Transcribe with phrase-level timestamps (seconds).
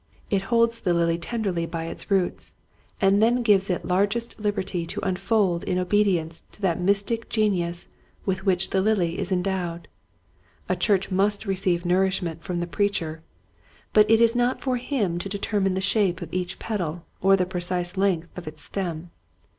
[0.31, 2.55] It holds the lily tenderly by its roots
[2.99, 7.87] and then gives it largest liberty to unfold in obedience to that mystic genius
[8.25, 9.87] with which the lily is endowed.
[10.67, 13.21] A church must receive nourishment from the preacher,
[13.93, 17.45] but it is not for him to determine the shape of each petal or the
[17.45, 19.11] precise length of its stem.